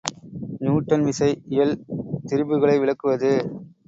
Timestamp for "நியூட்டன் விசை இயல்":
0.61-1.73